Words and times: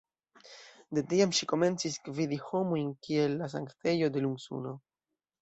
De 0.97 1.03
tiam 1.11 1.35
ŝi 1.39 1.47
komencis 1.51 1.99
gvidi 2.07 2.41
homojn 2.47 2.89
kiel 3.09 3.37
la 3.43 3.51
sanktejo 3.57 4.11
de 4.17 4.27
"Lun-Suno". 4.27 4.75